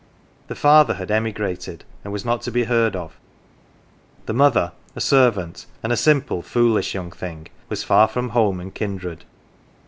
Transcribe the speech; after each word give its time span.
The 0.47 0.55
father 0.55 0.95
had 0.95 1.11
emigrated 1.11 1.83
and 2.03 2.11
was 2.11 2.25
not 2.25 2.41
to 2.41 2.51
be 2.51 2.63
heard 2.63 2.95
of; 2.95 3.19
the 4.25 4.33
mother 4.33 4.71
a 4.95 4.99
servant, 4.99 5.67
and 5.83 5.93
a 5.93 5.95
simple 5.95 6.41
foolish 6.41 6.95
young 6.95 7.11
thing, 7.11 7.49
was 7.69 7.83
far 7.83 8.07
from 8.07 8.29
home 8.29 8.59
and 8.59 8.73
kindred. 8.73 9.25